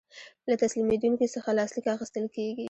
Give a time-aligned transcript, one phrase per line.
[0.49, 2.53] له تسلیمیدونکي څخه لاسلیک اخیستل کیږي.